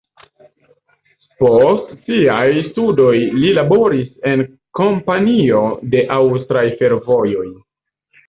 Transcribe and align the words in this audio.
Post 1.41 1.91
siaj 2.07 2.47
studoj 2.69 3.13
li 3.43 3.51
laboris 3.59 4.09
en 4.31 4.41
Kompanio 4.81 5.61
de 5.95 6.01
Aŭstraj 6.19 6.67
Fervojoj. 6.81 7.47